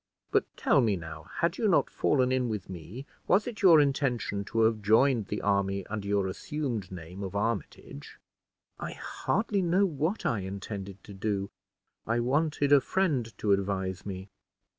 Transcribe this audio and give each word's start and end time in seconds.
But 0.31 0.45
tell 0.57 0.81
me, 0.81 0.95
now, 0.95 1.25
had 1.31 1.59
you 1.59 1.67
not 1.67 1.87
fallen 1.91 2.31
in 2.31 2.49
with 2.49 2.71
me, 2.71 3.05
was 3.27 3.45
it 3.45 3.61
your 3.61 3.79
intention 3.79 4.43
to 4.45 4.61
have 4.61 4.81
joined 4.81 5.27
the 5.27 5.43
army 5.43 5.85
under 5.85 6.07
your 6.07 6.25
assumed 6.25 6.91
name 6.91 7.21
of 7.21 7.35
Armitage?" 7.35 8.17
"I 8.79 8.93
hardly 8.93 9.61
know 9.61 9.85
what 9.85 10.25
I 10.25 10.39
intended 10.39 11.03
to 11.03 11.13
do. 11.13 11.51
I 12.07 12.19
wanted 12.19 12.71
a 12.71 12.81
friend 12.81 13.31
to 13.37 13.51
advise 13.53 14.03
me." 14.03 14.31